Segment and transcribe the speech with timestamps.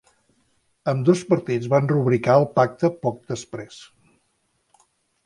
[0.93, 3.77] Ambdós partits van rubricar el pacte poc després.